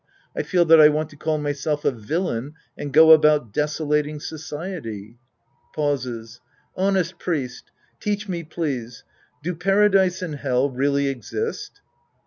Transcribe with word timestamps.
I 0.35 0.41
feel 0.41 0.65
that 0.65 0.81
I 0.81 0.89
want 0.89 1.11
to 1.11 1.15
call 1.15 1.37
myself 1.37 1.85
a 1.85 1.91
villain 1.91 2.55
and 2.75 2.91
go 2.91 3.11
about 3.11 3.53
desolating 3.53 4.19
society. 4.19 5.19
{Pauses^ 5.77 6.39
Honest 6.75 7.19
priest. 7.19 7.69
Teach 7.99 8.27
me, 8.27 8.43
please; 8.43 9.03
do 9.43 9.53
Paradise 9.53 10.23
and 10.23 10.37
Hell 10.37 10.71
really 10.71 11.07
exist 11.07 11.81